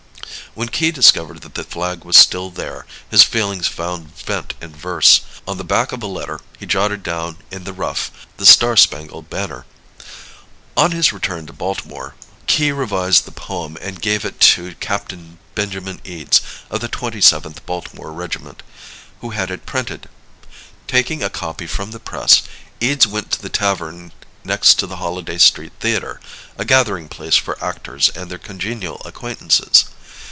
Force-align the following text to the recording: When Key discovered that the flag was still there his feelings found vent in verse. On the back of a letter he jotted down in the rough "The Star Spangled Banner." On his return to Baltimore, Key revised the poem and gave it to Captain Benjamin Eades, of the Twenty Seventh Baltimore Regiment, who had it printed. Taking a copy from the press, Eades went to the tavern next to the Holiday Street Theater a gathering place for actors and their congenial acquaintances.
When 0.53 0.67
Key 0.67 0.91
discovered 0.91 1.43
that 1.43 1.53
the 1.55 1.63
flag 1.63 2.03
was 2.03 2.17
still 2.17 2.49
there 2.49 2.85
his 3.09 3.23
feelings 3.23 3.67
found 3.69 4.13
vent 4.17 4.53
in 4.59 4.75
verse. 4.75 5.21
On 5.47 5.55
the 5.57 5.63
back 5.63 5.93
of 5.93 6.03
a 6.03 6.07
letter 6.07 6.41
he 6.59 6.65
jotted 6.65 7.03
down 7.03 7.37
in 7.51 7.63
the 7.63 7.71
rough 7.71 8.11
"The 8.35 8.45
Star 8.45 8.75
Spangled 8.75 9.29
Banner." 9.29 9.65
On 10.75 10.91
his 10.91 11.13
return 11.13 11.45
to 11.47 11.53
Baltimore, 11.53 12.15
Key 12.47 12.73
revised 12.73 13.23
the 13.23 13.31
poem 13.31 13.77
and 13.79 14.01
gave 14.01 14.25
it 14.25 14.41
to 14.41 14.75
Captain 14.75 15.39
Benjamin 15.55 16.01
Eades, 16.03 16.41
of 16.69 16.81
the 16.81 16.89
Twenty 16.89 17.21
Seventh 17.21 17.65
Baltimore 17.65 18.11
Regiment, 18.11 18.61
who 19.21 19.29
had 19.29 19.51
it 19.51 19.65
printed. 19.65 20.09
Taking 20.85 21.23
a 21.23 21.29
copy 21.29 21.65
from 21.65 21.91
the 21.91 21.99
press, 21.99 22.41
Eades 22.81 23.07
went 23.07 23.31
to 23.31 23.41
the 23.41 23.47
tavern 23.47 24.11
next 24.43 24.73
to 24.79 24.87
the 24.87 24.97
Holiday 24.97 25.37
Street 25.37 25.71
Theater 25.79 26.19
a 26.57 26.65
gathering 26.65 27.07
place 27.07 27.37
for 27.37 27.63
actors 27.63 28.09
and 28.09 28.29
their 28.29 28.37
congenial 28.37 29.01
acquaintances. 29.05 29.85